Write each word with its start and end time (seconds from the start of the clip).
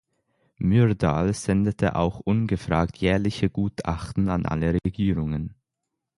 Myrdal 0.57 1.31
sendete 1.35 1.95
auch 1.95 2.21
ungefragt 2.21 2.97
jährliche 2.97 3.51
Gutachten 3.51 4.29
an 4.29 4.47
alle 4.47 4.79
Regierungen. 4.83 5.53